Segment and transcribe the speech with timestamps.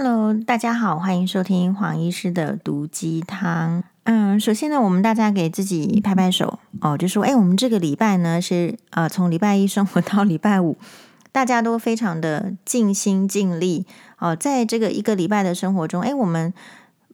[0.00, 3.82] Hello，大家好，欢迎收听黄医师的毒鸡汤。
[4.04, 10.78] 嗯，首先呢，我们大家给自己拍拍手哦，就说，哎，我们这个礼拜呢是呃，从礼拜一生活到礼拜五，
[11.32, 13.86] 大家都非常的尽心尽力
[14.20, 16.54] 哦，在这个一个礼拜的生活中，哎，我们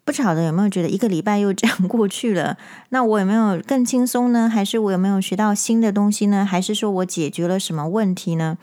[0.04, 2.58] 不晓得有没有觉得一个礼拜又这样过去了？
[2.90, 4.46] 那我有没有更轻松呢？
[4.46, 6.44] 还是我有没有学到新的东西呢？
[6.44, 8.58] 还是说我解决了什么问题呢？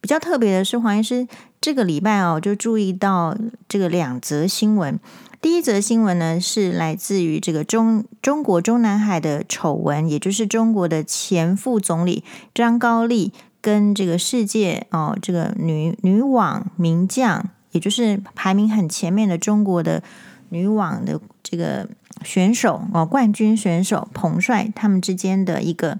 [0.00, 1.28] 比较特别的是，黄医师
[1.60, 3.36] 这个礼拜哦，就注意到
[3.68, 4.98] 这个两则新闻。
[5.42, 20.02] 第一则新闻呢，是来自于这个中中国中南海的丑闻，也就是中国的前副总理张高丽跟这个世界哦，这个女女网名将，也就是排名很前面的中国的
[20.50, 21.88] 女网的这个
[22.22, 25.98] 选手哦，冠军选手彭帅他们之间的一个，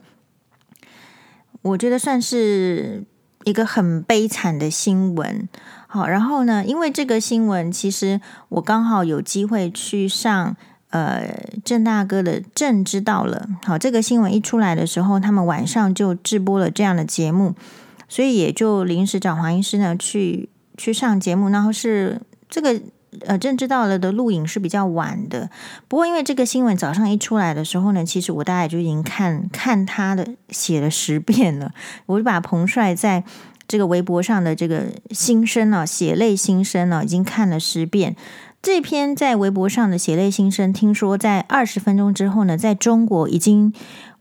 [1.63, 3.05] 我觉得算是。
[3.45, 5.49] 一个很悲惨的新闻，
[5.87, 10.57] 好，然后呢，因为这个新闻，其实我刚好有机会去上
[10.91, 17.55] 呃郑大哥的《郑知道了》，好，这个新闻一出来的时候，他们晚上就直播了这样的节目，
[18.09, 22.81] 所以也就临时找黄医师呢去去上节目，然后是这个。
[23.27, 25.51] 呃，政治到了的录影是比较晚的，
[25.89, 31.73] 不过因为这个新闻早上一出来的时候呢，其实我大概就已经看看他的写了十遍了，
[32.07, 33.25] 我就把彭帅在
[33.67, 38.15] 这个微博上的这个心声啊，血泪心声啊，已经看了十遍。
[38.63, 43.73] 这篇在微博上的血泪心声，听说在二十分钟之后呢，在中国已经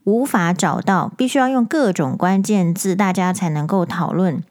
[0.06, 4.44] 无法找到，必须要用各种关键字，大家才能够讨论。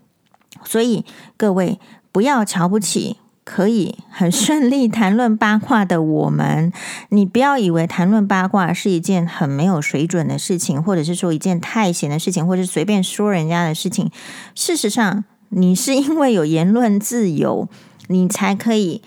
[0.63, 1.05] 所以
[1.37, 1.81] 各位
[2.13, 3.17] 不要瞧不起。
[3.51, 6.71] 可以很顺利谈论八卦的我们，
[7.09, 14.11] 你不要以为谈论八卦是一件很没有水准的事情，或者是说一件太闲的事情，或者是随便说人家的事情。
[14.55, 17.67] 事实上，你是因为有言论自由，
[18.09, 19.01] 你才可以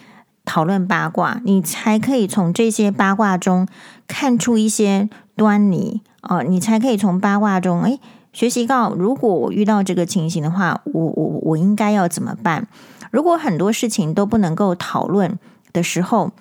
[0.44, 3.67] 讨论八卦，你才可以从这些八卦中
[4.08, 8.00] 看出一些端倪哦，你才可以从八卦中诶
[8.34, 12.68] 学习到，如果我遇到这个情形的话，我我我应该要怎么办？
[13.11, 15.38] 如果很多事情都不能够讨论
[15.72, 16.31] 的时候，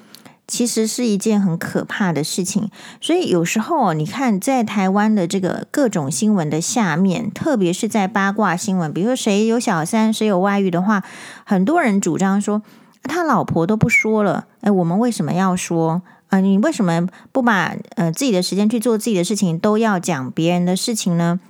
[0.47, 2.71] 其实是一件很可怕的事情。
[3.01, 11.05] 所以有时候你看，在台湾的这个各种新闻的下面，特别是在八卦新闻，比如说谁有小三、谁有外遇的话，
[11.45, 12.63] 很多人主张说
[13.05, 16.03] 他老婆都不说了，哎，我们为什么要说？
[16.31, 21.41] 啊、你为什么不把呃自己的时间去做自己的事情，都要讲别人的事情呢？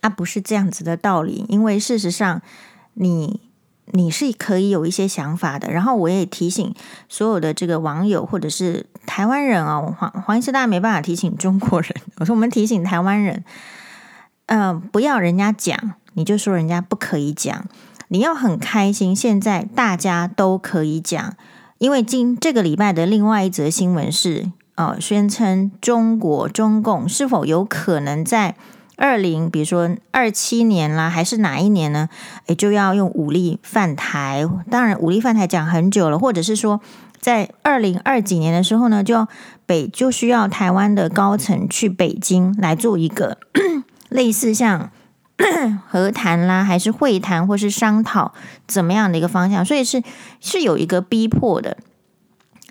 [0.00, 2.42] 啊，不是这样子的道理，因为事实上
[2.94, 3.40] 你。
[3.92, 6.74] 你是可以有一些想法的，然后我也提醒
[7.08, 13.44] 所有的这个网友或者是台湾人啊、哦，黄黄医师大家没办法提醒中国人，我说我们提醒台湾人，
[14.46, 15.76] 嗯、不要人家讲，
[16.14, 17.64] 你就说人家不可以讲，
[18.08, 21.34] 你要很开心，现在大家都可以讲，
[21.78, 28.54] 因为今这个礼拜的另外一则新闻是，哦、呃，宣称中国中共是否有可能在。
[29.00, 32.10] 二零，比如说二七年啦，还是哪一年呢？
[32.48, 34.46] 也就要用武力犯台。
[34.70, 36.82] 当然，武力犯台讲很久了，或者是说，
[37.18, 39.26] 在二零二几年的时候呢，就要
[39.64, 43.38] 北就需要台湾的高层去北京来做一个
[44.10, 44.90] 类似像
[45.88, 48.34] 和谈啦，还是会谈，或是商讨
[48.66, 49.64] 怎么样的一个方向。
[49.64, 50.02] 所以是
[50.40, 51.78] 是有一个逼迫的。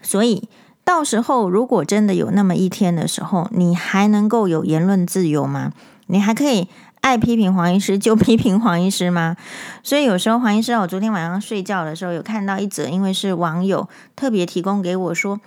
[0.03, 0.47] 所以
[0.83, 5.73] 到时候如果真的有那么一天的时候，你还能够有言论自由吗？
[6.09, 6.67] 你还可以
[7.01, 9.37] 爱批评黄医师就批评黄医师吗？
[9.83, 15.39] 所以有时候黄医师，我昨天晚上睡觉的时候有看到一则，因为是网友特别提供给我说，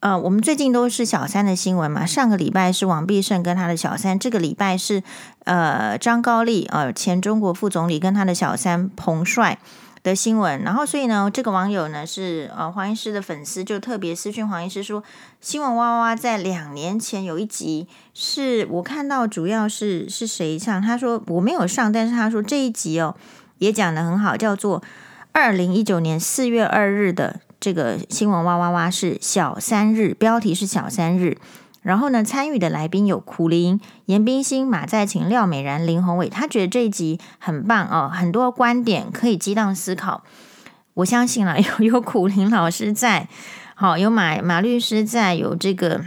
[0.00, 2.04] 呃，我们最近都是小三的新闻嘛。
[2.04, 5.02] 上个礼拜是王必胜跟他的小三，这个礼拜是
[5.44, 9.58] 呃张高丽，呃前中国副总理跟他的小三彭帅。
[10.02, 15.02] 的新闻，然后所以呢，这个网友呢是呃黄医师的粉丝，就特别私讯黄医师说，
[15.40, 20.80] 新闻哇哇哇在两年前有一集是我看到，主要是是谁上？
[20.80, 23.14] 他说我没有上，但是他说这一集哦
[23.58, 24.82] 也讲得很好，叫做
[25.32, 31.36] 二零一九年四月二日的这个新闻哇哇哇是小三日，标题是小三日。
[31.82, 36.28] 然后呢，参与的来宾有苦苓、严冰心、马在勤、廖美然、林宏伟。
[36.28, 40.22] 他觉得这一集很棒哦，很多观点可以激荡思考。
[40.94, 43.28] 我相信了， 有有苦苓老师在，
[43.74, 46.04] 好，有马马律师在，有这个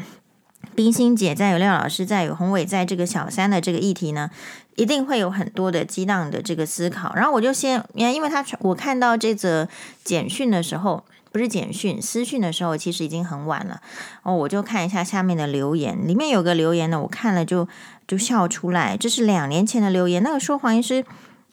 [0.75, 4.30] 冰心姐在，有廖老师在，有宏伟在，这个小三的这个议题呢，
[4.76, 7.16] 一定会有很多的激荡的这个思考。
[7.16, 9.68] 然后我就先，因为他我看到这则
[10.04, 11.04] 简讯的时候。
[11.33, 13.81] 不是简讯，私讯的时候其实已经很晚了
[14.21, 14.35] 哦。
[14.35, 17.68] 我就看一下下面的留言，里面有个留言呢，我看了就
[18.07, 18.95] 就笑出来。
[18.95, 21.03] 这是两年前的留言，那个说黄医师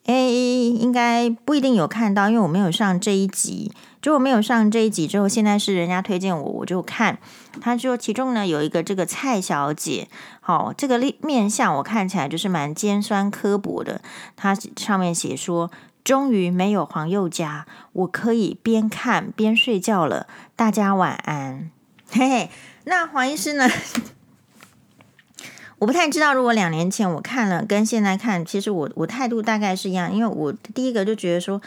[0.05, 3.73] 诶，应该不一定有看到，因为我没有上这一集。
[4.03, 7.19] 就我没有上这一集之后，现在是人家推荐我，我就看。
[7.61, 10.09] 他说其中呢有一个这个蔡小姐，
[10.41, 14.01] 好、哦，这个面相我看起来就是蛮尖酸刻薄的。
[14.37, 15.71] 他上面写说，
[16.05, 20.27] 终于没有黄宥嘉，我可以边看边睡觉了。
[20.57, 21.71] 大家晚安。
[22.11, 22.51] 嘿嘿，
[22.85, 23.69] 那黄医师呢？
[25.79, 31.61] 我不太知道，如果两年前我看了跟现在看，其实我我态度大概是一样，因为我第一个就觉得说。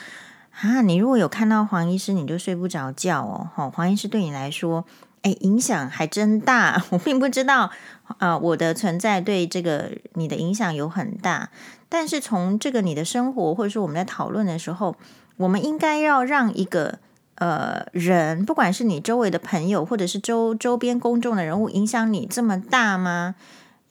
[0.62, 3.50] 啊，你如果有看到黄医师，你就睡不着觉哦。
[3.56, 4.86] 好，黄医师对你来说，
[5.24, 6.80] 哎，影响还真大。
[6.92, 7.72] 我并不知道，
[8.20, 11.50] 呃，我的存在对这个你的影响有很大。
[11.94, 14.95] 但是从这个你的生活，或者说我们在讨论的时候，
[15.38, 16.98] 我们应该要让一个
[17.36, 23.36] 呃人，不管是你周围的朋友，或者是周周边公众的人物，影响你这么大吗？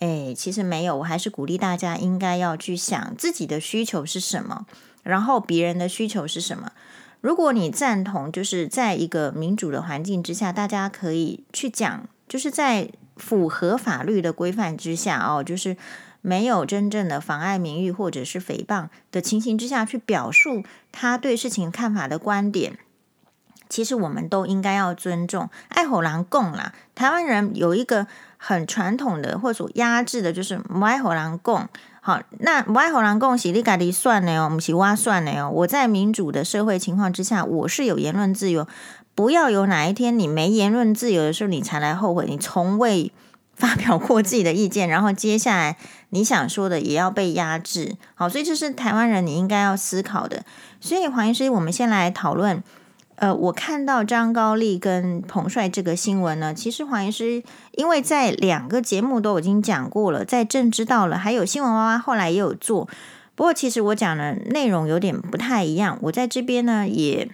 [0.01, 0.97] 哎，其实没有。
[0.97, 4.67] 我还是鼓励大家应该要去想自己的需求是什么。
[5.05, 6.73] 然后别人的需求是什么？
[7.21, 15.77] 如果你赞同，就是在一个民主的环境之下，大家可以去讲，就是在符合法律的规范之下哦，就是
[16.23, 22.79] 没有真正的妨碍名誉或者是诽谤的情形之下去表述他对事情看法的观点。
[23.69, 25.49] 其实我们都应该要尊重。
[25.69, 31.69] 爱吼狼共啦，台湾人有一个很传统的或者压制的，就是不爱吼狼共。
[32.03, 35.49] 好，那我爱和狼共喜，你家里算的哦，不是我算的哦。
[35.49, 38.67] 我在民主的社会情况之下，我是有言论自由。
[39.15, 43.13] 不要有哪一天你没言论自由的时候，你才来后悔，你从未
[43.55, 45.77] 发表过自己的意见，然后接下来
[46.13, 47.97] 你想说的也要被压制。
[48.15, 50.45] 好，所以这是台湾人你应该要思考的。
[50.81, 52.63] 所以黄医师，我们先来讨论。
[53.17, 57.41] 呃，我看到张高丽跟彭帅这个新闻呢，其实黄医师
[57.73, 62.89] 因为在两个节目都已经讲过了，在正知道了，还有新闻娃娃后来也有做，
[63.37, 67.29] 不过其实我讲的内容有点不太一样，我在这边呢也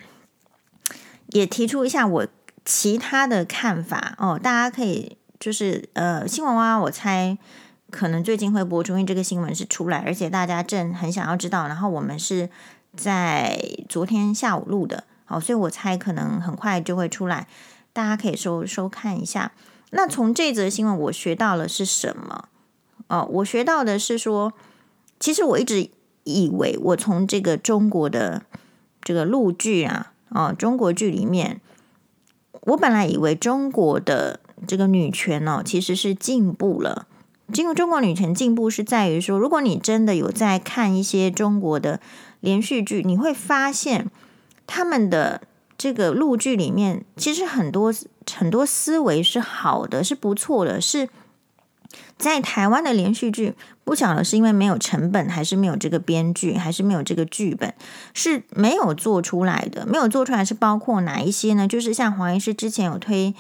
[1.29, 2.27] 也提出一下我
[2.67, 7.39] 其他的看法哦，大家可以就是呃新闻娃娃，我猜
[7.91, 12.51] 可能最近会播出，因为这个新闻是出来，而且大家正很想要知道，然后我们是
[12.95, 13.59] 在
[13.89, 15.05] 昨天下午录的。
[15.25, 17.47] 好，所以我猜可能很快就会出来，
[17.93, 19.53] 大家可以收收看一下。
[19.91, 22.49] 那从这则新闻我学到了是什么？
[23.09, 24.53] 哦，我学到的是说，
[25.19, 25.89] 其实我一直
[26.25, 28.43] 以为我从这个中国的
[29.03, 31.63] 这个陆剧啊，哦，中国剧里面，
[32.63, 37.07] 我本来以为中国的这个女权哦，其实是进步了。
[37.53, 42.01] 这个中国女权进步是在于说，如果你真的有在看一些中国的
[42.41, 44.11] 连续剧，你会发现。
[44.71, 45.41] 他们的
[45.79, 47.91] 这个陆剧里面，其实很多
[48.37, 50.79] 很多思维是好的，是不错的。
[50.79, 51.09] 是
[52.19, 57.73] 在台湾的连续剧，不晓得是因为没有成本，还是没有这个编剧，还是没有这个剧本，
[58.13, 59.87] 是没有做出来的。
[59.87, 61.67] 没有做出来是包括哪一些呢？
[61.67, 63.35] 就是像黄医师之前有推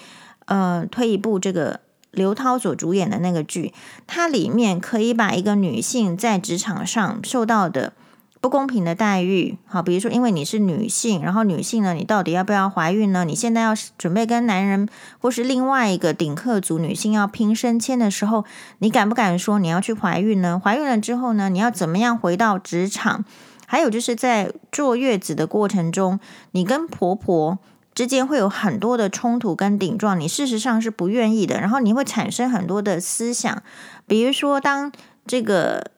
[0.46, 3.72] 呃推一部这个刘涛所主演的那个剧，
[4.06, 7.93] 它里面可以把一个女性在职场上受到的。
[8.40, 13.25] 不公平的待遇，好，比如说，因为你是女性，然后女性呢，你到底要不要怀孕呢？
[13.25, 14.88] 你现在要准备跟男人
[15.19, 18.44] 或是另外一个顶客族女性要拼升迁的时候，
[18.78, 20.60] 你敢不敢说你要去怀孕呢？
[20.64, 23.25] 怀孕了之后呢，你要怎么样回到职场？
[23.66, 26.20] 还有就是在坐月子的过程中，
[26.52, 27.58] 你跟婆婆
[27.98, 33.60] 之间会有很多的冲突跟顶撞，你事实上是不愿意的，然后你会产生很多的思想，
[34.06, 34.93] 比如说当
[35.26, 35.90] 这个。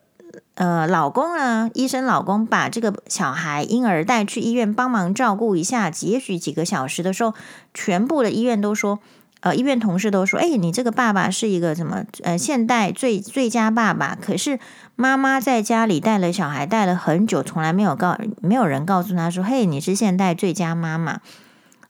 [0.55, 1.71] 呃，老公呢？
[1.75, 7.35] 医生老公把这个小孩婴儿带去医院帮忙照顾一下，也许几个小时的时候，
[7.73, 9.01] 全部的医院都说，
[9.41, 12.05] 呃，医院同事都说，哎，你这个爸爸是一个什么？
[12.23, 14.15] 呃，现代最最佳爸爸。
[14.15, 14.61] 可是
[14.95, 21.21] 妈妈在家里带了小孩带了很久，从来没有告，没有人告诉他说，嘿，你是现代最佳妈妈。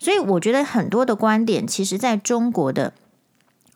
[0.00, 2.92] 所以我觉得很多的观点，其实在中国的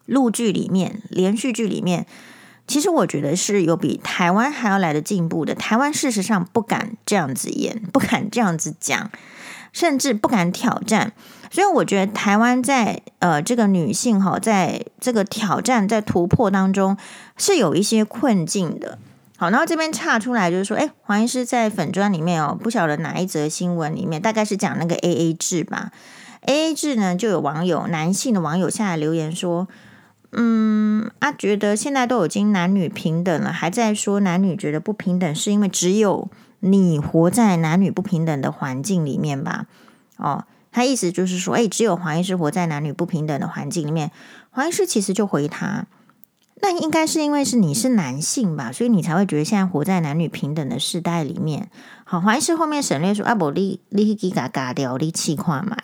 [0.06, 2.04] 陆剧里面、连续剧里面。
[2.66, 5.54] 其实我觉得是有比台湾还要来的进步的。
[5.54, 9.10] 台湾事实上不敢这样子演，不敢这样子讲，
[9.70, 11.12] 甚至不敢挑战。
[11.50, 16.96] 所以我觉得台湾在呃这个女性哈，在这个挑战在突破当中
[17.36, 18.98] 是有一些困境的。
[19.36, 25.90] 好，然后这边岔出来就是说，哎，黄医师在粉专里面哦，不晓得哪一则新闻里面，大概是讲那个 AA 制吧。
[26.46, 29.68] AA 制呢，就有网友男性的网友下来留言说。
[30.36, 39.66] 嗯，啊，觉得现在都已经男女平等了，还在说男女觉得不平等，是因为只有你活在男女不平等的环境里面吧？
[40.16, 44.10] 哦，他意思就是说，哎，只有黄医师活在男女不平等的环境里面。
[44.50, 45.86] 黄医师其实就回他，
[46.60, 51.68] 那应该是因为是你是男性吧，所以你才会觉得现在活在男女平等的时代里面。
[52.04, 55.76] 好，怀疑是后面省略说啊不，你你给嘎嘎掉，你气话嘛？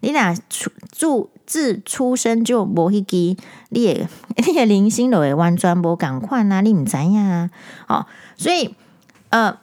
[0.00, 3.36] 你俩出住自出生就无迄支，
[3.70, 4.08] 你也
[4.46, 7.50] 你也零星都会完全无共款啊，你唔知呀？
[7.88, 8.74] 哦，所以
[9.30, 9.58] 呃。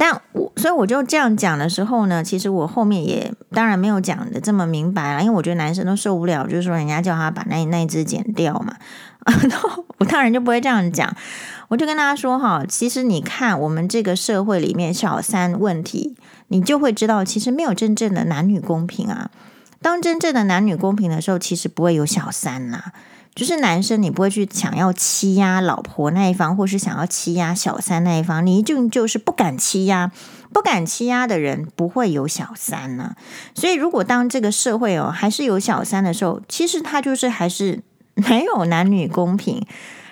[0.00, 8.74] 但我所以我就这样讲的时候呢，其实我后面也当然没有讲的这么明白了，因为我觉得男生都受不了，就是说人家叫他把那那一只剪掉嘛，
[9.98, 11.14] 我当然就不会这样讲，
[11.68, 16.16] 我就跟大家说哈，其实你看我们这个社会里面小三问题，
[16.48, 19.30] 你就会知道其实没有真正的男女公平啊。
[19.82, 22.84] 当真正的男女公平的时候，其实不会有小三呐、
[23.34, 30.10] 就是男生，你不会去想要欺压老婆那一方，或是想要欺压小三那一方，你就就是不敢欺压，
[30.52, 33.14] 不敢欺压的人不会有小三呢、
[33.54, 37.82] 所以，如果当这个社会哦还是有小三的时候，其实他就是还是
[38.14, 39.66] 没有男女公平。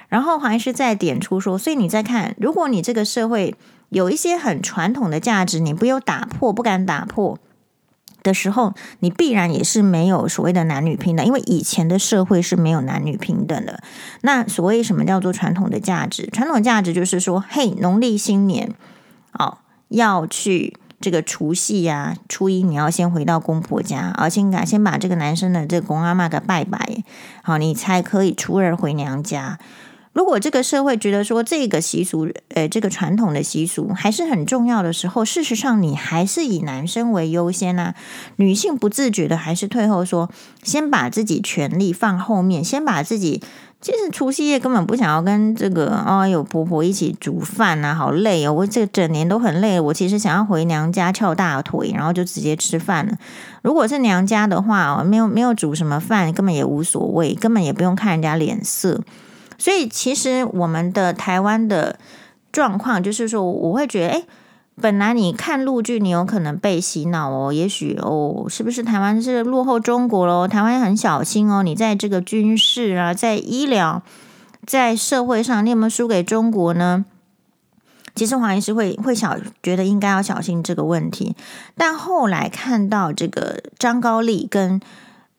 [0.08, 3.54] 然后还是在点出说，所以你再看，如果你这个社会
[3.90, 7.38] 有一些很传统的价值，你不要打破，不敢打破。
[8.28, 13.82] 的时候，你必然也是没有所谓的男女平等，因为以前的社会是没有男女平等的。
[14.20, 16.28] 那所谓什么叫做传统的价值？
[16.30, 18.74] 传统价值就是说，嘿，农历新年
[19.32, 19.58] 哦，
[19.88, 27.02] 要去这个除夕呀、初一你要先回到公婆家，而且先先把这个男生的这个公阿妈给拜拜，
[27.42, 29.58] 好，你才可以初二回娘家。
[30.18, 37.94] 如果这个社会觉得说这个习俗，呃，这个传统的习俗还是很重要的时候，事实上你还是以男生为优先呐、啊，
[38.34, 40.30] 女性不自觉的还是退后说，说
[40.64, 43.40] 先把自己权利放后面，先把自己
[43.80, 53.16] 其实除夕夜根本不想要跟这个哦，有婆婆一起煮饭啊，好累哦，我这整年都很累，我其实想要回娘家翘大腿，然后就直接吃饭了。
[53.62, 59.00] 如果是娘家的话哦，没有没有煮什么饭，根本也无所谓，根本也不用看人家脸色。
[59.58, 61.98] 所以，其实我们的台湾的
[62.52, 64.22] 状况就是说，我会觉得，哎，
[64.80, 70.46] 本来你看陆剧，你有可能被洗脑哦，也许哦，是不是台湾是落后中国咯？
[70.46, 74.00] 台湾很小心哦，你在这个军事啊，在医疗，
[74.64, 77.04] 在社会上，你有没有输给中国呢？
[78.14, 81.34] 其实黄医师会会小觉得应该要小心这个问题，
[81.76, 84.80] 但后来看到这个张高丽跟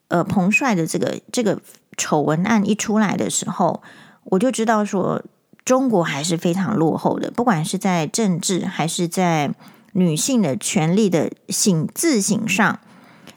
[0.09, 1.59] 呃彭帅的这个这个
[1.95, 3.81] 丑闻案一出来的时候。
[4.25, 5.23] 我就知道说，
[5.65, 9.51] 中国还是非常落后的，不管是在政治还是在
[9.93, 12.79] 女性的权利的省自省上。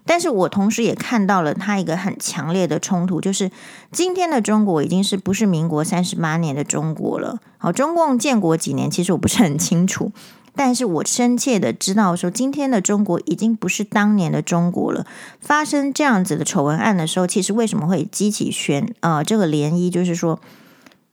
[0.05, 3.53] 但是我同时也看到了他一个很强烈的冲突，就是
[3.93, 7.39] 今天的中国已经是不是民国三十八年的中国了？
[7.57, 10.11] 好，中共建国几年，其实我不是很清楚，
[10.57, 15.07] 但是我深切的知道说，今天的中国已经不是当年的中国了。
[15.41, 19.89] 发生这样子的丑闻案的时候，其实为什么会激起旋呃这个涟漪？
[19.89, 20.41] 就是说。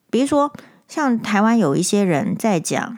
[0.10, 0.51] 比如说，
[0.88, 2.98] 像台湾有一些人在讲，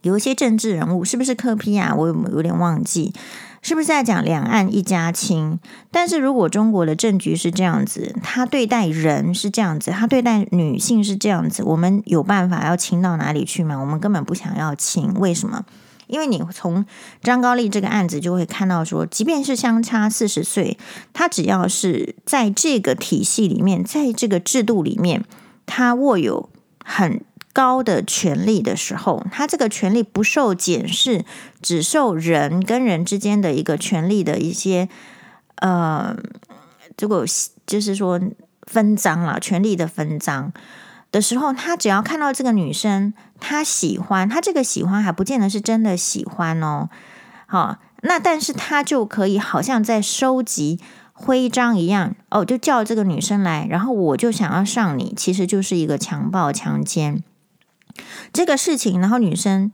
[0.00, 1.94] 有一些政治人物是不是柯 P 啊？
[1.94, 3.12] 我有有点忘记，
[3.60, 5.60] 是不是在讲两岸一家亲？
[5.90, 13.76] 但是如果中国的政局是这样子，他对待人是这样子，他对待女性是这样子，我们有办法要亲到哪里去吗？
[13.76, 15.64] 我们根本不想要亲，为什么？
[16.08, 16.84] 因为你从
[17.22, 20.76] 张高丽这个案子就会看到说，即便是相差四十岁，
[21.12, 25.24] 他只要是在这个体系里面，在这个制度里面。
[25.74, 26.50] 他握有
[26.84, 27.24] 很
[27.54, 31.24] 高的权力的时候，他这个权力不受检视，
[31.62, 34.90] 只受人跟人之间的一个权力的一些
[35.62, 36.14] 呃，
[36.94, 37.24] 这个
[37.66, 38.20] 就是说
[38.66, 40.52] 分赃了，权力的分赃
[41.10, 46.90] 的时候，他只要看到这个女生，他喜欢，他这个喜欢还不见得是真的喜欢哦。
[47.46, 50.78] 好，那但是他就可以好像在收集。
[51.24, 57.22] 徽章一样哦，就叫这个女生来，然后我就想要上你，其实就是一个强暴强奸
[58.32, 59.00] 这个事情。
[59.00, 59.70] 然后女生，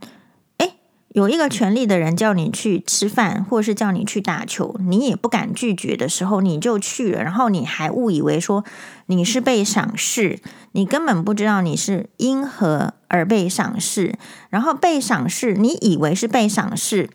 [0.59, 0.75] 诶，
[1.09, 7.23] 有一个权力的人叫你去吃饭，或是叫你去打球，你也不敢拒绝的时候，你就去了。
[7.23, 8.63] 然后你还误以为说
[9.07, 10.41] 你是被赏识，
[10.73, 14.19] 你根本不知道你是因何而被赏识。
[14.51, 17.09] 然后被赏识，你以为是被赏识。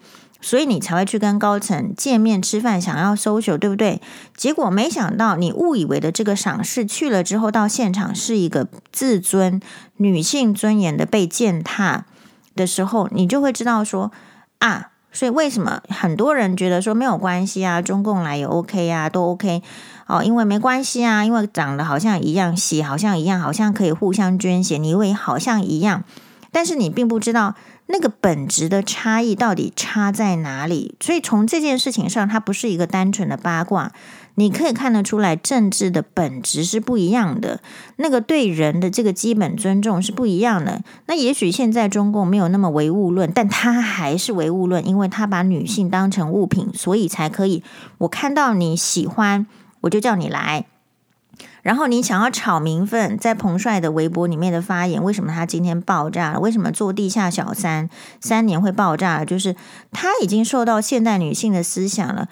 [0.45, 4.01] 所以你才会去跟高层见面吃饭，想要 social，对不对？
[4.35, 9.61] 结果没想到你误以为的这个赏识去了之后，到现场是一个自尊、
[9.95, 12.05] 女性尊严的被践踏
[12.57, 14.11] 的时候，你就会知道说
[14.59, 19.63] 啊，所以为什么很多人觉得说没有关系啊，中共来也 OK 啊，都 OK
[20.07, 26.03] 哦，因为没关系啊，因为长得好像一样，血好像一样，好像可以互相捐血，你以为好像一样，
[26.51, 27.55] 但是你并不知道。
[27.93, 30.95] 那个本质的差异到底差在哪里？
[30.99, 33.91] 所以从这件事情上，它不是一个单纯的八卦。
[34.33, 37.61] 你可以看得出来，政治的本质是不一样的，
[37.97, 40.81] 那个对人的这个基本尊重是不一样的。
[41.05, 47.61] 那也许现在中共没有那么唯物论，但他还是唯物论，因为他把女性当成物品，所以才可以。
[47.99, 49.45] 我看到你喜欢，
[49.81, 50.65] 我就叫你来。
[51.63, 56.39] 然后你想要炒民愤，在彭帅的微博里面的发言，为什么他今天爆炸了？
[56.39, 57.89] 为什么做地下小三
[58.21, 59.25] 三年会爆炸？
[59.25, 59.55] 就是
[59.91, 62.27] 他已经受到现代女性的思想了。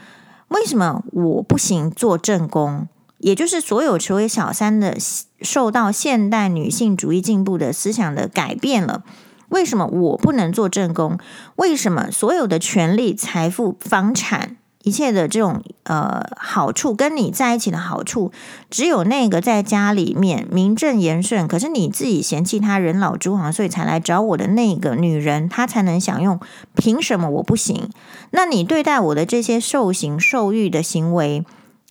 [0.49, 2.87] 为什么我不行做正宫？
[3.19, 4.97] 也就是所有成为小三的，
[5.41, 9.03] 受到现代女性主义进步的思想的改变了。
[9.49, 11.17] 为什么我不能做正宫？
[11.55, 14.57] 为什么所有的权利、财富、房产？
[14.83, 18.31] 一切的这种呃好处，跟你在一起的好处，
[18.69, 26.39] 只有那个在家里面名正言顺，可是你自己嫌弃他人老珠黄，所以才来找我的那个女人，她才能享用。
[26.75, 27.89] 凭什么我不行？
[28.31, 31.45] 那你对待我的这些受刑受欲的行为，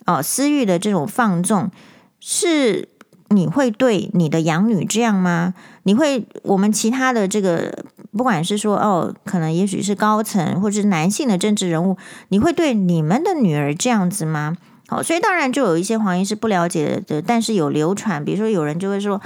[0.07, 1.71] 哦、私欲的这种放纵，
[2.19, 2.89] 是
[3.29, 5.55] 你会对你的养女这样吗？
[5.85, 7.85] 你会我们其他的这个？
[8.21, 11.97] 不管是说哦，可能也许是高层或者是男性的政治人物，
[12.29, 14.59] 你会对你们的女儿这样子吗？
[14.89, 19.19] 好，所以当然就有一些黄医师不了解的，但是有流传，比如说有人就会说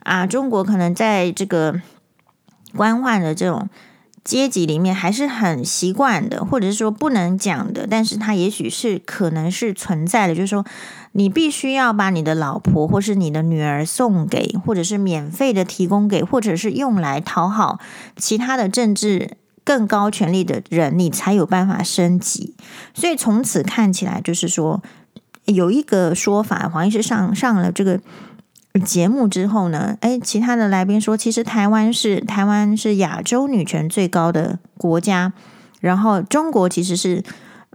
[0.00, 1.80] 啊，中国可能在这个
[2.74, 3.68] 官宦的这种。
[4.24, 10.64] 阶级里面还是很习惯的，或者是说不能讲的，但是它也许是可能是存在的，就是说
[11.12, 17.80] 你必须要把你的老婆或是你的女儿送给，或者是免费的提供给，或者是用来讨好
[18.16, 22.54] 其他的政治更高权力的人，你才有办法升级。
[22.94, 24.80] 所以从此看起来，就是说
[25.46, 28.00] 有一个说法，黄医师上上了这个。
[28.80, 35.32] 节目之后呢，诶，其他的来宾说，其实台湾是台湾是亚洲女权最高的国家，
[35.80, 37.22] 然后中国其实是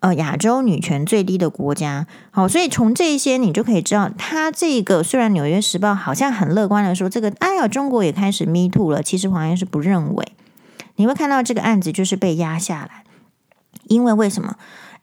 [0.01, 2.07] 呃亚洲女权最低的国家。
[2.31, 10.33] 好，所以从这一些你就可以知道，他这个虽然《纽约时报》好像很乐观的说，这个哎呀，中国也开始 Me Too 了，其实黄医师不认为。
[10.95, 13.03] 你会看到这个案子就是被压下来，
[13.83, 14.55] 因为为什么？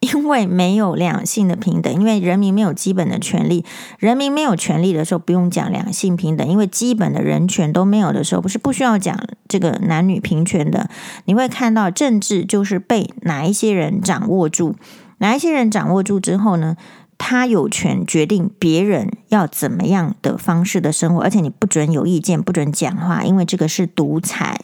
[0.05, 3.65] 因为没有两性的平等，因为人民没有基本的权利，
[3.99, 10.91] 人民没有权利的时候，不用讲两性平等，因为基本的人权都没有的时候，不是不需要讲这个男女平权的。
[11.25, 14.77] 你会看到政治就是被哪一些人掌握住，
[15.19, 16.77] 哪一些人掌握住之后呢，
[17.17, 24.61] 他有权决定别人要怎么样的方式的生活，而且你不准有意见，不准讲话，因为这个是独裁。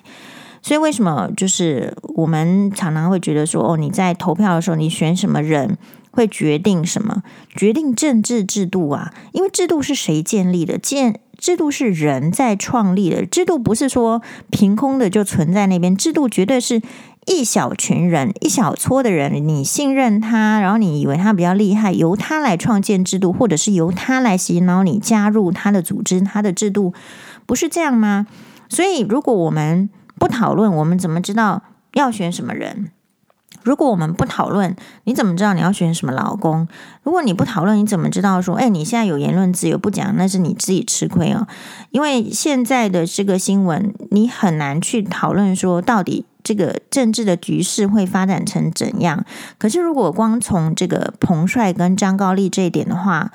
[0.63, 5.79] 所以，为什么就是我们常常会觉得说，哦，你在投票的时候，你选什么人
[6.11, 7.23] 会决定什么？
[7.55, 9.13] 决定政治制度啊？
[9.33, 10.77] 因为制度是谁建立的？
[10.77, 14.21] 建制度是人在创立的，制度不是说
[14.51, 16.83] 凭空的就存在那边，制度绝对是
[17.25, 26.93] 一小群人、一小撮的人，你信任他，然后你以为他比较厉害，由他来创建制度，或者是由他来洗脑你加入他的组织、他的制度，
[27.47, 28.27] 不是这样吗？
[28.69, 29.89] 所以，如果我们
[30.21, 31.63] 不讨论，我们怎么知道
[31.95, 32.91] 要选什么人？
[33.63, 36.69] 如果我们不讨论，你怎么知道你要选什么老公？
[37.03, 41.47] 如果你不讨论，你怎么知道说，哎，你现在有言论自由，不讲那是你自己吃亏哦。
[41.91, 49.25] 因为现在的这个新闻，你很难去讨论说，到底这个政治的局势会发展成怎样。
[49.59, 53.31] 可是，如果光从这个彭帅跟张高丽这一点的话，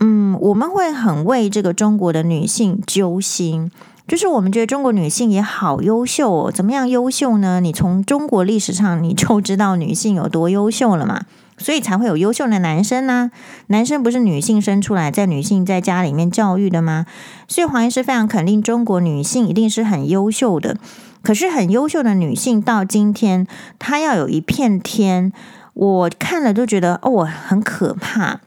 [0.00, 3.70] 嗯，我们会很为这个中国的女性揪心。
[4.06, 7.60] 就是我们觉得中国女性也好优秀哦，怎么样优秀呢？
[7.60, 11.22] 你从中国历史上你就知道女性有多优秀了嘛，
[11.56, 13.30] 所以才会有优秀的男生呢。
[13.68, 17.06] 男生不是女性生出来，在女性在家里面教育的吗？
[17.48, 20.76] 所以黄医师非常肯定，中国女性一定是很优秀的。
[21.22, 23.46] 可是很优秀的女性到今天，
[23.78, 25.32] 她要有一片天，
[25.72, 28.40] 我看了都觉得哦，很可怕。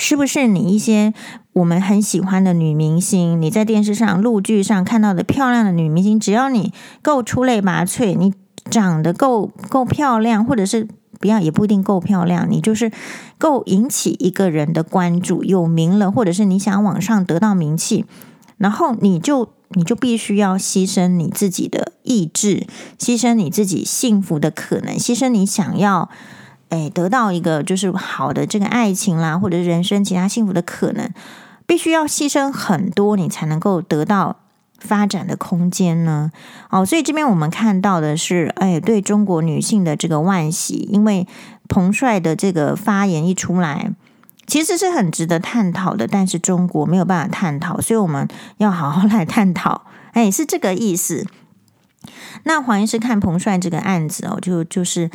[0.00, 1.12] 是不是你一些
[1.52, 8.32] 我们很喜欢的女明星，你在电视上、陆剧上看到的漂亮的女明星，只要你够出类拔萃，你
[8.70, 12.90] 长得够够漂亮，或者是不要也不一定够漂亮，你就是
[13.36, 18.06] 够引起一个人的关注，有名了，或者是你想往上得到名气，
[18.56, 22.66] 然后你就你就必须要牺牲你自己的意志，
[22.98, 26.08] 牺牲你自己幸福的可能，牺牲你想要。
[26.70, 31.12] 哎，得到一个就是好的这个爱情啦，或者人生其他幸福的可能，
[31.66, 34.36] 必须要牺牲很多，你才能够得到
[34.78, 36.30] 发展的空间呢。
[36.70, 41.26] 哦，所以这边我们看到的是，哎，对中国女性的这个惋惜，因为
[41.68, 43.90] 彭帅的这个发言一出来，
[44.46, 48.28] 其实是很值得探讨的，但是中国没有办法探讨，所以我们
[48.58, 49.82] 要好好来探讨。
[50.12, 51.26] 哎，是这个意思。
[52.44, 55.10] 那黄医师看彭帅这个案子哦，就就是。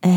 [0.00, 0.10] 哎，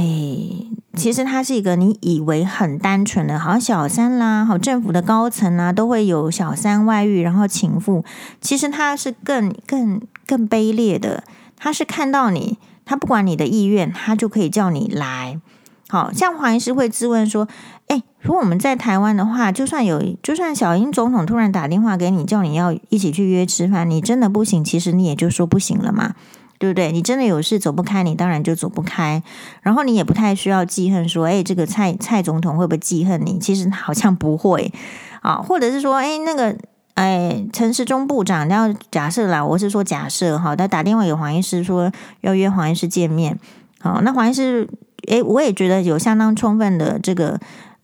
[0.96, 8.06] 其实他是一个你以为很单纯的，好像小三啦，好政府的高层啊，都会有小三外遇，然后情妇。
[8.40, 11.26] 其实他是更更更卑劣的，
[11.58, 15.42] 他是看到你，他不管你的意愿，他就可以叫你来。
[15.90, 17.48] 好像黄医师会质问说
[17.88, 26.16] ：“哎，如果我们在台湾的话，就算有，就算小英总统突然打电话给你，叫你要一起去约吃饭，你真的不行，其实你也就说不行了嘛。”
[26.64, 26.94] 对不对？
[26.94, 29.22] 你真的有事走不开，你当然就走不开。
[29.64, 33.38] 然后你也不太需要记恨，说，哎，这个蔡蔡总统会不会记恨你？
[33.38, 34.72] 其实好像不会
[35.20, 35.36] 啊。
[35.36, 36.56] 或者是说，哎，那个，
[36.94, 43.38] 哎，陈时中部长，要假设啦，我是说假设哈，他打电话给黄医师说要约黄医师见面。
[43.82, 44.66] 好，那黄医师，
[45.10, 47.38] 哎，我也觉得有相当充分的这个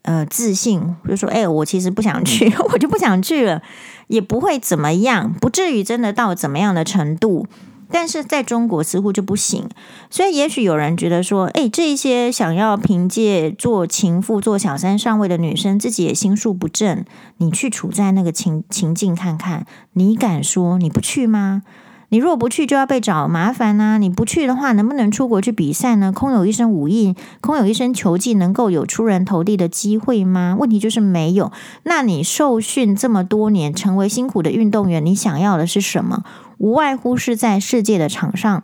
[0.03, 3.61] 呃自信，就说，哎，我其实不想去， 我就不想去了，
[4.07, 7.45] 也不会怎么样，不至于真的到怎么样的程度。
[7.91, 9.67] 但是在中国似乎就不行，
[10.09, 17.03] 所以也许有人觉得说，哎，这些想要凭借做情妇、做小三上位的女生，自己也心术不正。
[17.37, 21.63] 你去处在那个情情境看看，你敢说你不去吗？
[22.11, 23.97] 你若不去，就要被找麻烦呐、啊！
[23.99, 26.11] 你不去的话，能不能出国去比赛呢？
[26.11, 30.55] 空有一身武艺，空有一身球技，能够有出人头地的机会吗？
[30.59, 31.51] 问题就是没有。
[31.83, 36.23] 那你受训这么多年，成为辛苦的运动员，你想要的是什么？
[36.59, 38.63] 无外乎是在世界的场上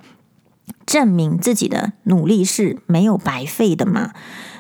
[0.86, 4.12] 证明自己的努力是没有白费的嘛。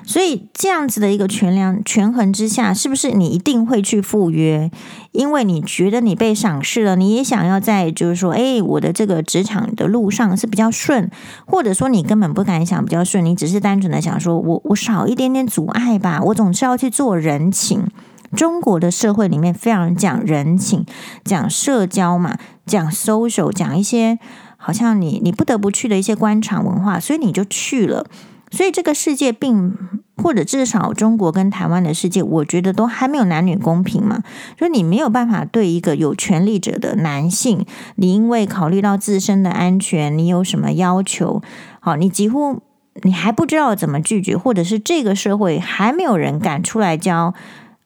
[0.07, 4.69] 所以这样子的一个权量权衡之下，是不是你一定会去赴约？
[5.11, 11.09] 因为你觉得你被赏识了，你也想要在就是说，哎，我的这个职场的路上是比较顺，
[11.47, 17.87] 或者说你根本不敢想比较顺，你只是单纯的想说我我少一点点阻碍吧，我总是要去做人情。
[18.35, 20.85] 中国的社会里面非常讲人情，
[21.23, 24.19] 讲社交嘛，讲 social，讲一些
[24.57, 28.05] 好像你你不得不去的一些官场文化，所以你就去了。
[28.51, 29.75] 所以这个世界并
[30.17, 34.21] 或者至少中国跟台湾的世界，我觉得都还没有男女公平嘛。
[34.57, 41.41] 所以你没有办法对一个有权力者的男性，你因为考虑到自身的安全，你有什么要求？
[41.79, 42.61] 好，你几乎
[43.01, 47.33] 你还不知道怎么拒绝，或者是这个社会还没有人敢出来教。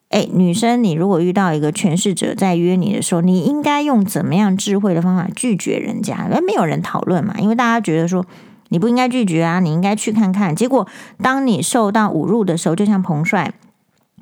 [0.10, 6.28] 哎，女生，你如果遇到一个权势者在约你的时候，你应该用怎么样智慧的方法拒绝人家？
[6.32, 8.26] 而没有人讨论嘛，因为大家觉得说
[8.69, 10.56] 你不应该拒绝啊，你应该去看看。
[10.56, 10.88] 结果，
[11.22, 13.54] 当你受到侮辱的时候，就像彭帅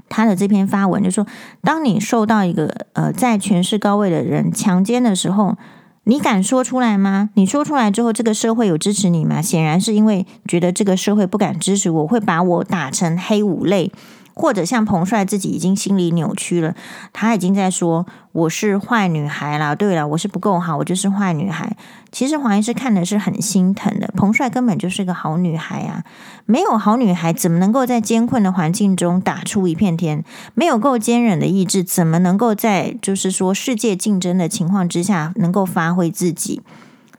[0.09, 1.25] 他的这篇发文就说，
[1.61, 5.55] 当你受到一个呃在权势高位的人强奸的时候，
[6.03, 7.29] 你敢说出来吗？
[7.35, 9.41] 你说出来之后，这个社会有支持你吗？
[9.41, 13.89] 显然是因为觉得这个社会不敢支持我，会把我打成黑五类。
[14.37, 16.75] 或者像彭帅自己已经心理扭曲了，
[17.11, 19.73] 他已经在说我是坏女孩啦。
[19.73, 21.75] 对了，我是不够好，我就是坏女孩。
[22.11, 26.03] 其实黄医师看的是很心疼的，彭帅根本就是个好女孩啊！
[26.45, 30.23] 没有好女孩怎么能够在艰困的环境中打出一片天？
[30.53, 36.61] 没有够坚韧的意志，怎么能够在就是说世界竞争的情况之下能够发挥自己？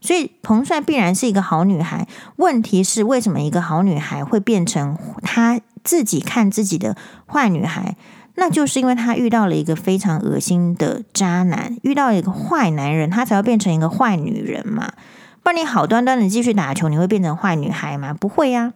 [0.00, 2.06] 所以彭帅必然是一个好女孩。
[2.36, 5.60] 问题是为什么一个好女孩会变成她？
[5.88, 6.94] 自己看自己的
[7.26, 7.96] 坏女孩，
[8.34, 14.92] 那就是因为她遇到了一个非常恶心的渣男，遇到一个坏男人，她才会变成一个坏女人嘛。
[15.42, 18.12] 不然你好端端的继续打球，你会变成坏女孩吗？
[18.12, 18.74] 不会呀，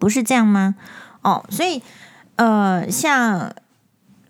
[0.00, 0.74] 不是这样吗？
[1.22, 1.80] 哦，所以
[2.34, 3.52] 呃，像。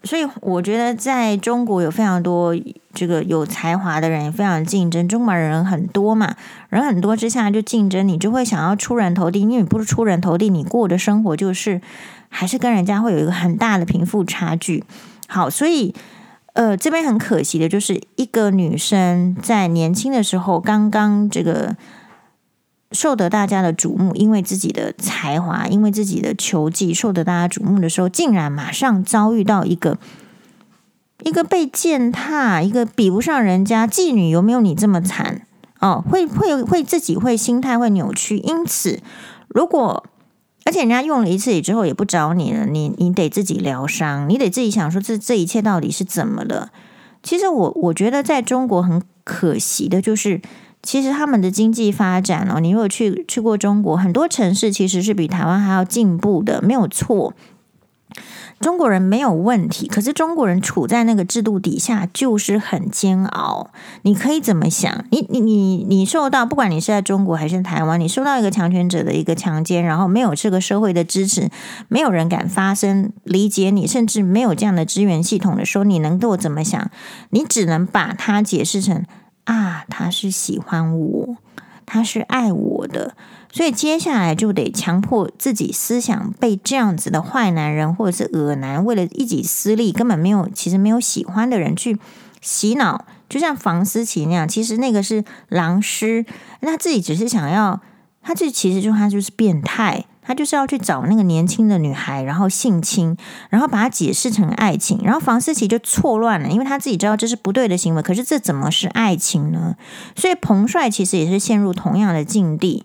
[0.07, 2.57] 所以我觉得，在中国有非常多
[2.95, 5.09] 这个有才华的人，非常竞争。
[5.09, 6.37] 中国人很多嘛，
[6.71, 9.41] 人很多之下就竞争，你就会想要出人头地。
[9.41, 11.81] 因为你不是出人头地，你过的生活就是
[12.29, 14.85] 还是跟人家会有一个很大的贫富差距。
[15.29, 15.95] 好，所以
[16.55, 21.77] 呃，这边很可惜的就是一个女生在年轻的时候，刚刚这个。
[22.97, 29.99] 受得大家的瞩目，因为自己的才华，因为自己的球技，受得大家瞩目的时候，竟然马上遭遇到一个
[31.23, 35.43] 一个被践踏，一个比不上人家妓女，有没有你这么惨？
[35.81, 38.39] 哦，会会会自己会心态会扭曲。
[38.39, 39.01] 因此，
[39.49, 40.07] 如果
[40.65, 46.71] 而且人家用了一次之后也不找你了，你你得自己疗伤，你得自己想说这这一切到底是怎么了？
[47.23, 50.41] 其实我我觉得在中国很可惜的就是。
[50.87, 57.35] 其实他们的经济发展哦，你如果去去过中国，很多城市其实是比台湾还要进步的，没有错。
[58.59, 63.69] 中国人没有问题，可是中国人处在那个制度底下就是很煎熬。
[64.01, 65.05] 你可以怎么想？
[65.11, 71.51] 你你你你受到，不管你是在中国还是台湾，你受到一个强权者的一个强奸，然后没有这个社会的支持，
[71.89, 76.91] 没有人敢发声理解你，甚至没有这样的支援系统的时候，你能够怎么想？
[77.31, 79.05] 你只能把它解释成。
[79.47, 81.37] 啊，他是喜欢我，
[81.85, 83.17] 他是爱我的，
[83.51, 91.99] 所以接下来就得强迫自己思想被这样子的坏男人或者是恶男，为了一己私利，根本没有其实没有喜欢的人去
[92.41, 96.27] 洗脑，就像房思琪那样，其实那个是狼师，
[96.61, 97.81] 他自己只是想要，
[98.23, 100.05] 他这其实就他就是变态。
[100.27, 103.17] 他就是要去找那个年轻的女孩，然后性侵，
[103.49, 109.77] 然后把它解释成爱情，然后房思琪就错乱了，因为他自己知道这是不对的行为，可是这怎么是爱情呢？
[110.17, 112.85] 所以彭帅其实也是陷入同样的境地。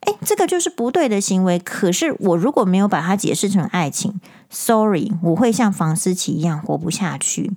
[0.00, 4.20] 诶，这个就是不对的行为，可是我如果没有把它解释成爱情
[4.50, 7.52] ，sorry，我会像房思琪一样活不下去。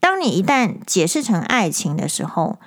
[0.00, 2.58] 当你一旦解释成爱情的时候，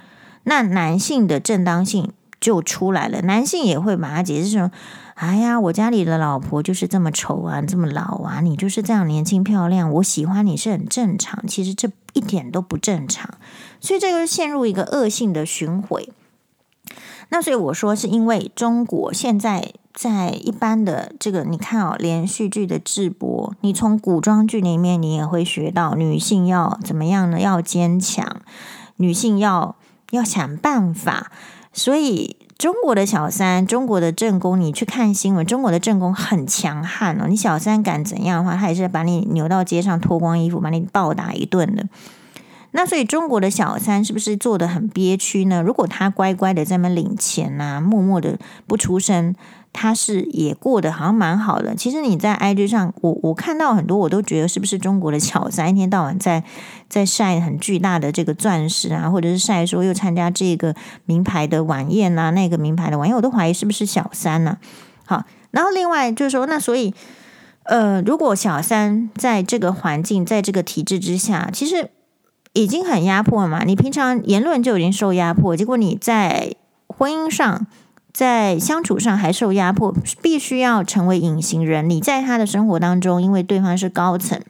[0.45, 4.71] 那男性的正当性就出来了，男性也会把它解释成。
[5.17, 11.47] 哎呀，我家里的老婆就是这么丑啊，这么老啊，你就是这样年轻漂亮，我喜欢你是很正常。
[11.47, 13.33] 其实这一点都不正常，
[13.81, 16.03] 所以这个陷入一个恶性的循环。
[17.29, 27.39] 那所以我说，是因为中国现在在一般的这个，你看哦，连续剧的制播，你从古装剧里面你也会学到，女性要怎么样呢？
[27.39, 28.41] 要坚强，
[28.97, 29.75] 女性要
[30.11, 31.31] 要想办法，
[31.73, 32.37] 所以。
[32.57, 37.27] 中国的小三，中国的正宫，你去看新闻，中国的正宫很强悍哦。
[37.27, 41.87] 你小三敢怎样的话，他也是把你扭到街上脱光衣服，把你暴打一顿的。
[42.77, 45.61] 那所以中国的小三是不是做的很憋屈呢？
[45.61, 48.37] 如果他乖乖的在那领钱啊，默默的
[48.67, 49.35] 不出声。
[49.73, 51.75] 他是也过得好像蛮好的。
[51.75, 56.43] 其实你在 IG 上，我我看到很多，我都觉得是不是中国的小三一天到晚在
[56.89, 60.73] 在晒很巨大的这个钻石啊，或者是晒说又参加这个
[61.05, 64.57] 名牌的晚宴啊，那个名牌的晚宴，我都怀疑是不是小三呢？
[65.05, 66.95] 好，然后另外就是说，那所以
[67.63, 71.91] 呃，如果小三在这个环境，在这个体制之下，其实
[72.53, 73.63] 已经很压迫嘛。
[73.63, 76.55] 你平常言论就已经受压迫，结果你在
[76.87, 77.67] 婚姻上。
[78.13, 81.87] 在相处上还受压迫，必须要成为隐形人。
[81.87, 84.41] 你在他的生活当中，因为对方是高层，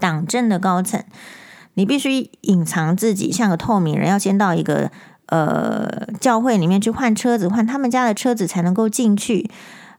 [0.00, 1.04] 党政的高层，
[1.74, 4.08] 你必须隐藏自己，像个透明人。
[4.08, 4.90] 要先到一个
[5.26, 9.50] 呃教会里面去换车子，换他们家的车子才能够进去。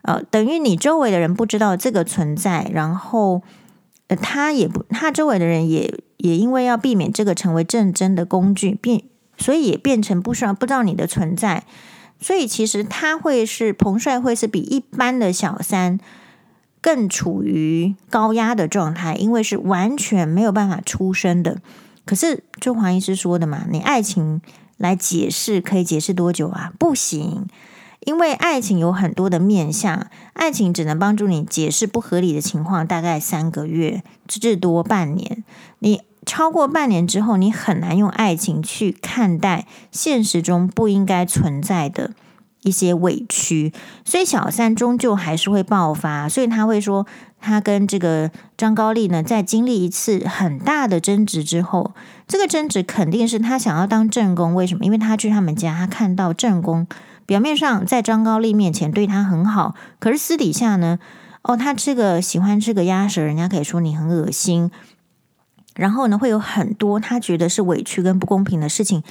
[0.01, 3.43] 呃，等于你周围的人不知道这个存在，然后
[4.07, 9.03] 呃他也不，他周围的人也也因为要避免这个成为战争的工具，变
[9.37, 11.63] 所以也变成不需要不知道你的存在。
[12.19, 15.97] 所以其实他会是彭帅，会是比一般的小三
[16.81, 21.61] 更处于高压的状态，因为是完全没有办法出声的。
[22.05, 24.41] 可是就黄医师说的嘛，你爱情
[24.75, 26.73] 来解释可以解释多久啊？
[26.77, 27.47] 不行，
[28.01, 35.45] 因为爱情有很多的面向，爱情只能帮助你解释不合理的情况，大概三个月，至多半年。
[35.79, 36.01] 你。
[36.29, 42.11] 超过半年之后，你很难用爱情去看待现实中不应该存在的
[42.61, 43.73] 一些委屈，
[44.05, 46.29] 所以小三终究还是会爆发。
[46.29, 47.07] 所以他会说，
[47.41, 51.95] 他跟这个张高丽呢，在经历一次很大的争执之后，
[52.27, 54.53] 这个争执肯定是他想要当正宫。
[54.53, 54.85] 为什么？
[54.85, 56.85] 因为他去他们家，他看到正宫
[57.25, 60.99] 表面上在张高丽面前对他很好，可是私底下呢，
[61.41, 64.69] 哦，他吃个喜欢吃个鸭舌，人家可以说你很恶心。
[65.79, 69.01] 然后呢，会有很多他觉得是委屈跟不公平的事情，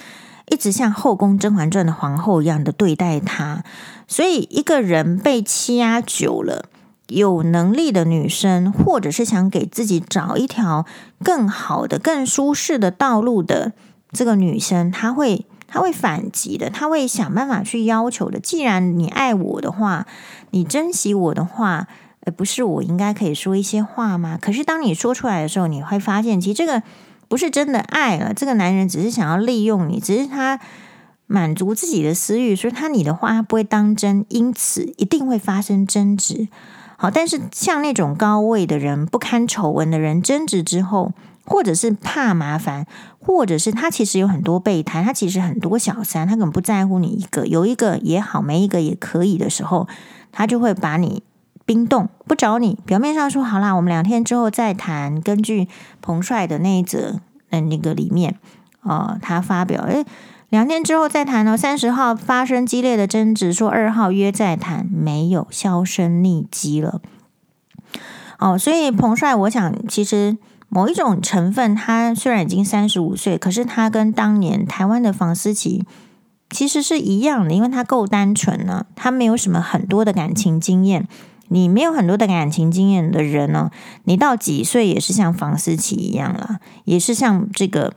[0.50, 3.64] 一直像后宫《甄嬛传》的皇后一样的对待他。
[4.06, 6.66] 所以，一个人被欺压久了，
[7.06, 10.84] 有能力的女生，或者是想给自己找一条
[11.24, 13.72] 更好的、更舒适的道路的
[14.12, 18.38] 这个女生，她会她会反击的，她会想办法去要求的。
[18.38, 20.06] 既然你爱我的话，
[20.50, 21.88] 你珍惜我的话。
[22.30, 24.38] 不是我应该可以说一些话吗？
[24.40, 26.82] 可是当你说出来的时候，你会发现，其实这个
[27.28, 28.32] 不是真的爱了。
[28.34, 30.58] 这个男人只是想要利用你，只是他
[31.26, 36.48] 满足自己的私欲，所以他你的话他不会当真，因此一定会发生争执。
[36.96, 41.12] 好，但是像那种高位的人、不堪丑闻的人，争执之后，
[41.44, 42.86] 或者是怕麻烦，
[43.20, 49.86] 或者是他其实有很多备胎，他其实很多小三，他根本不在乎你一个，有一个也好，没一个也可以的时候，
[50.32, 51.22] 他就会把你。
[51.68, 55.20] 冰冻不找你，表面上说好啦，我们两天之后再谈。
[55.20, 55.68] 根据
[56.00, 58.38] 彭帅的那一则，那，那个里面，
[58.80, 60.02] 呃，他发表，诶，
[60.48, 61.54] 两天之后再谈哦。
[61.54, 67.02] 三十号发生激烈的争执，说二号约再谈，没有销声匿迹了。
[68.38, 70.38] 哦，所以彭帅，我想其实
[70.70, 75.84] 某一种成分，他虽然已经三十五岁，可是他跟当年台湾的房思琪
[76.48, 81.06] 其实是一样的，因为他够单纯呢，他没有什么很多的感情经验。
[81.48, 83.70] 你没有很多的感情经验的人呢，
[84.04, 87.92] 你到几岁也是像房思琪一样了，也是像这个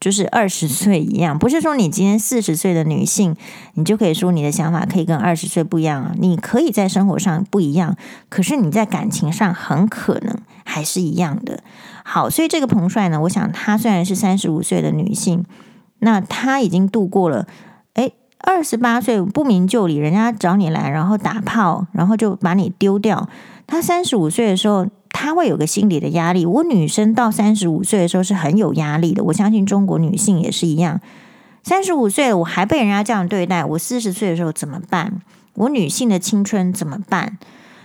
[0.00, 3.36] 就是二十岁一样，不是说你今天四十岁的女性，
[3.74, 6.12] 你就可以说你的想法可以跟二十岁不一样啊。
[6.18, 7.96] 你可以在生活上不一样，
[8.28, 11.62] 可是你在感情上很可能还是一样的。
[12.04, 15.44] 好，所以这个彭帅呢，我想他虽然是三十五岁的女性，
[16.00, 17.46] 那他已经度过了，
[18.42, 23.28] 二十八岁不明就里，人家找你来，然后打炮，然后就把你丢掉。
[23.66, 24.86] 他三十五岁的时候。
[25.14, 26.44] 他会有个心理的压力。
[26.44, 31.00] 我女生到三十五岁的时候是很有压力的，我相信中国女性也是一样。
[31.62, 35.20] 三十五岁了，我还被人家这样对待，我四十岁的时候怎么办？
[35.54, 37.38] 我女性的青春怎么办？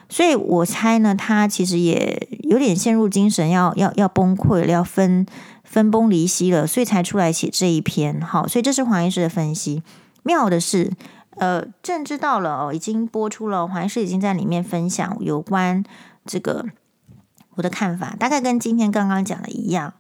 [0.10, 5.26] 所以我猜呢，他其实也有点陷入精神要要要崩溃了，要分
[5.64, 8.20] 分崩离析了，所以才出来写这一篇。
[8.22, 9.84] 好，所以这是黄医师的分析。
[10.28, 10.92] 妙的是，
[11.38, 15.84] 呃，政治到了哦，已经播出了，黄医师已经在里面分享有关
[16.26, 16.66] 这个。
[17.56, 19.96] 我的看法大概跟今天刚刚讲的一样，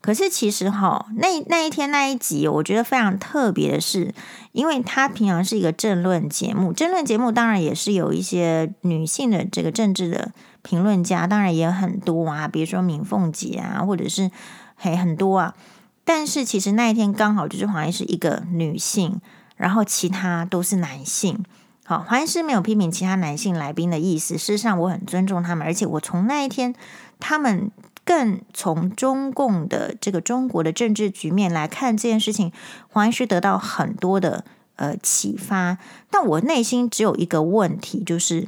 [0.00, 4.14] 可是其实哈，那那一天那一集，我觉得非常特别的是，
[4.52, 10.30] 因为他平常是一个政论节目，政论节目当然也是有一些女性的这个政治的
[10.62, 14.30] 评论家，当然也很多啊，比如说敏凤姐啊，或者是
[14.76, 15.56] 嘿很多啊，
[16.04, 19.20] 但是其实那一天刚好就是黄医师一个女性，
[19.60, 21.44] 然后其他都是男性。
[21.84, 24.38] 好，黄医师没有批评其他男性来宾的意思。
[24.38, 26.74] 事实上，我很尊重他们，而且我从那一天，
[27.18, 27.70] 他们
[28.04, 32.52] 更从中共的这个中国的政治局面来看这件事情，
[32.88, 34.44] 黄医师得到很多的
[34.76, 35.78] 呃启发。
[36.10, 38.46] 但我内心只有一个问题，就是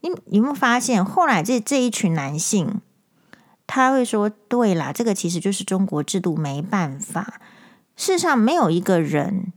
[0.00, 2.80] 你你有没有发现，后来这这一群男性，
[3.66, 7.40] 他会说：“对啦，这个其实就是中国制度，没办法。”
[7.94, 9.52] 事实上，没有一个人。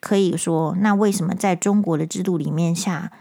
[0.00, 3.12] 可以说，那为什么在中国的制度里面下，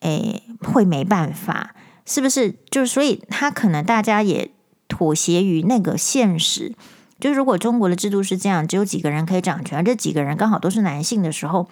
[0.00, 1.74] 诶，会没办法？
[2.06, 2.54] 是不是？
[2.70, 4.50] 就是所以，他可能大家也
[4.88, 6.74] 妥协于那个现实。
[7.18, 11.70] 就如果中国的制度是这样，只有几个人可以掌权，而这几个人刚好都是男性的时候，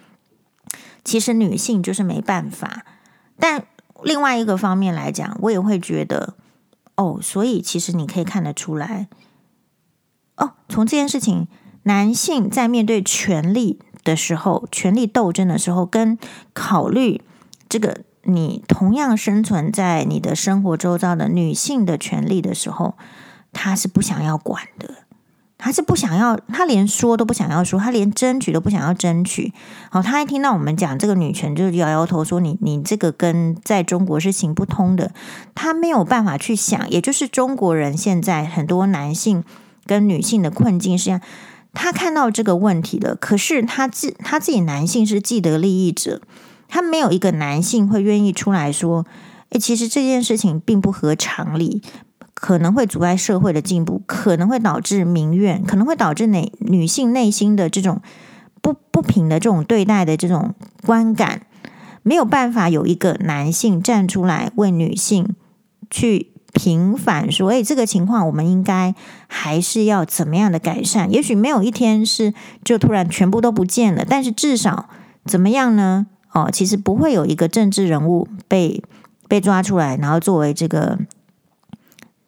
[1.05, 2.87] 其实女性就是没办法。
[3.39, 3.67] 但
[4.03, 6.35] 另外一个方面来讲，我也会觉得，
[6.97, 9.09] 哦，所以其实你可以看得出来，
[10.37, 11.49] 哦，从这件事情，
[11.83, 13.81] 男性在面对权力。
[14.05, 16.19] 的时候，权力斗争的时候，跟
[16.53, 17.21] 考虑
[17.69, 22.95] 这个你同样生存在你的生活周遭的女性的权利的时候，
[23.53, 24.95] 他是不想要管的，
[25.59, 29.53] 他是不想要，他连说都不想要说，他连争取都不想要争取。
[29.91, 35.13] 好，他一听到我们讲这个女权，就摇摇头说：“你你这个跟在中国是行不通的。”
[35.55, 39.45] 他没有办法去想，也就是中国人现在很多男性
[39.87, 41.21] 跟女性的困境是这样。
[41.75, 46.21] 他看到这个问题了，可是他自他自己男性是既得利益者，
[46.69, 49.07] 他没有一个男性会愿意出来说
[49.51, 51.83] ：“诶，其实这件事情并不合常理，
[52.35, 58.03] 可能会阻碍社会的进步，可能会导致民怨，可能会导致哪女性内心的这种
[58.61, 60.55] 不不平的这种对待的这种
[60.85, 61.47] 观感，
[62.03, 65.35] 没有办法有一个男性站出来为女性
[65.91, 68.95] 去。”平反说：“诶，这个情况我们应该
[69.27, 71.09] 还是要怎么样的改善？
[71.09, 74.89] 也许没有一天是就突然全部都不见了，但是至少
[75.25, 76.07] 怎么样呢？
[76.33, 78.83] 哦，其实不会有一个政治人物被
[79.29, 80.99] 被抓出来，然后作为这个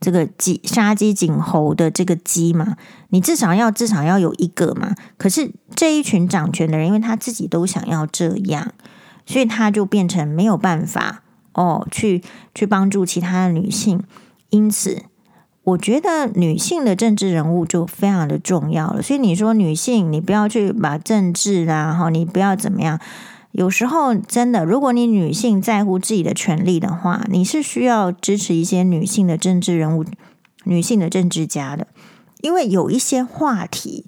[0.01, 2.77] 这个鸡杀鸡儆猴的这个鸡嘛。
[3.11, 4.95] 你至少要至少要有一个嘛。
[5.19, 8.73] 可是这一群掌权的人，因为他自己都想要这样，
[9.27, 11.21] 所以他就变成没有办法。”
[11.55, 12.23] 哦，去
[12.55, 14.03] 去帮助其他的女性，
[14.51, 15.03] 因此
[15.63, 19.01] 我觉得女性的政治人物就非常的重要了。
[19.01, 23.01] 所以你说女性，你不要去把政治啊，哈，你不要怎么样。
[23.53, 30.05] 有时候真的，如果你女性在乎自己的权利的话，你是需要支持一些女性的政治人物、
[30.65, 31.87] 女性的政治家的，
[32.41, 34.07] 因为有一些话题，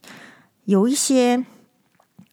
[0.64, 1.44] 有一些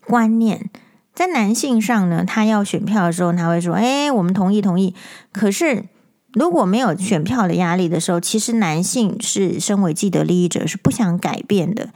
[0.08, 0.72] 观念。
[1.14, 4.96] 在男性上呢，他要选票的时候，他会说：“哎，我们同意，同意。”
[5.32, 5.86] 可是
[6.34, 11.90] 如果没有选票的压力的时候，其实男性是身为既得利益者，是不想改变的。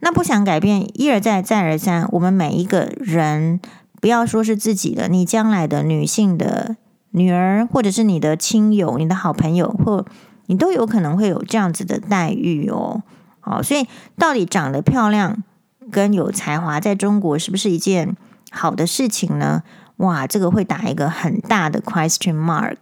[0.00, 3.60] 那不想改变，一而再，再而三，我们每一个人，
[4.00, 6.76] 不要说是自己的，你将来的女性的
[7.10, 10.04] 女儿，或者是你的亲友、你的好朋友，或
[10.46, 13.02] 你都有可能会有这样子的待遇哦。
[13.38, 13.86] 好，所以
[14.18, 15.44] 到底长得漂亮
[15.90, 18.16] 跟有才华，在中国是不是一件
[18.52, 19.62] 好的事情呢？
[19.96, 22.76] 哇，这个会打一个很大的 question mark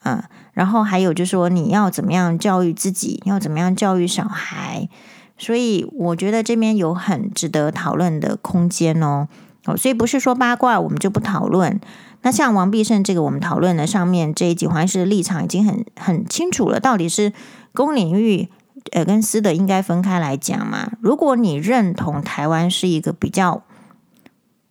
[0.00, 0.28] 啊。
[0.52, 4.88] 然后还有就是说，你要怎么样教育自己，要怎么样教育小孩？
[5.36, 9.28] 所以我觉得这边有很值得讨论的空间哦。
[9.66, 11.80] 哦，所以不是说八卦我们就不讨论。
[12.22, 17.32] 那像王必胜这个，我们讨论的上面这一集，黄医师的立场已经很很清楚了，到底是
[17.72, 18.48] 公领域
[18.90, 20.90] 呃跟私的应该分开来讲嘛。
[21.00, 23.62] 如果你认同台湾是一个比较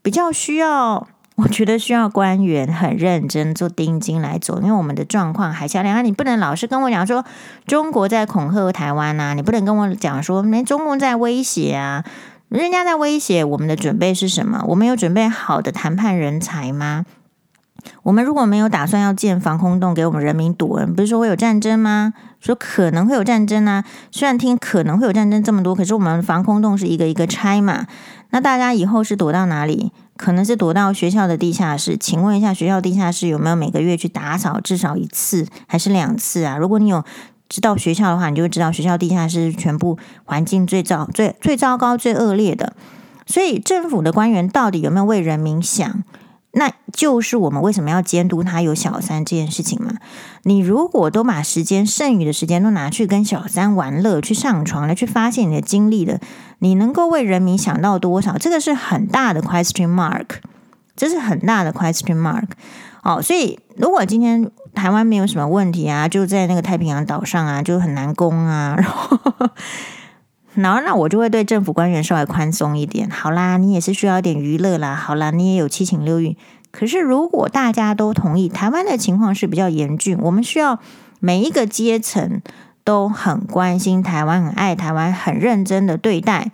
[0.07, 1.05] 比较需要，
[1.35, 7.25] 我觉得需要官员很认真做盯紧来走，因为我们的状况海峡两，你不能老是跟我讲说
[7.65, 12.05] 中国在恐吓台湾啊，你不能跟我讲说没中共在威胁啊。
[12.47, 14.63] 人家在威胁我们的准备是什么？
[14.69, 17.03] 我们有准备好的谈判人才吗？
[18.03, 22.13] 我们如果没有打算要建防空洞给我们人民躲，不是说会有战争吗？
[22.39, 23.83] 说可能会有战争啊。
[24.11, 27.85] 虽然听可能会有战争这么多，可是我们防空洞是一个一个拆嘛。
[28.29, 29.91] 那大家以后是躲到哪里？
[30.15, 31.95] 可能是躲到学校的地下室。
[31.97, 36.57] 请问一下，学校地下室有没有每个月去打扫至少一次还是两次啊？
[36.57, 37.03] 如果你有。
[37.49, 42.73] 知道学校的话，你就会知道学校地下室全部环境最糟、最最糟糕、最恶劣的。
[43.25, 46.03] 所以政府的官员到底有没有为人民想？
[46.57, 49.93] 那就是我们为什么要监督他有小三这件事情嘛？
[50.43, 56.19] 你如果都把时间剩余的时间都拿去跟小三玩乐、去上床了、去发泄你的精力的，
[56.59, 58.37] 你能够为人民想到多少？
[58.37, 60.25] 这个是很大的 question mark，
[60.95, 62.47] 这是很大的 question mark。
[63.01, 64.51] 好，所以如果今天。
[64.77, 68.75] 台湾没有什么问题啊，就在那个太平洋岛上啊，就很难攻啊。
[68.77, 69.17] 然后，
[70.57, 73.09] 然后那我就会对政府官员稍微宽松一点。
[73.09, 74.95] 好啦，你也是需要一点娱乐啦。
[74.95, 76.35] 好啦，你也有七情六欲。
[76.71, 80.79] 可是如果大家都同意，台湾的情况是比较严峻，我们需要
[81.19, 82.41] 每一个阶层
[82.83, 86.51] 都很关心台湾，很爱台湾，很认真的对待，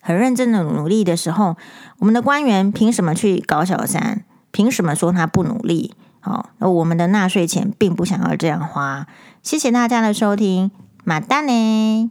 [0.00, 1.56] 很认真的努力的时候，
[1.98, 4.24] 我们的官员凭什么去搞小三？
[4.50, 5.94] 凭什么说他不努力？
[6.20, 9.06] 好，那我们的纳税钱并不想要这样花。
[9.42, 10.70] 谢谢大家的收听，
[11.04, 12.10] 马丹呢。